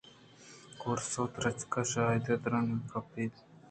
کُروس 0.79 1.13
ءَ 1.21 1.33
درٛچک 1.33 1.73
ءِ 1.79 1.89
شاہے 1.91 2.19
ءَ 2.33 2.41
درٛنگ 2.43 2.71
گپت 2.91 3.15
ءُ 3.15 3.23
وپت 3.25 3.33